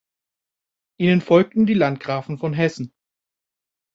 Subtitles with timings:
[0.99, 2.91] Ihnen folgten die Landgrafen von Hessen.